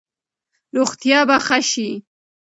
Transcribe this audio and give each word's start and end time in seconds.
روغتیا 0.77 1.19
به 1.27 1.37
ښه 1.45 1.59
شي. 1.69 1.89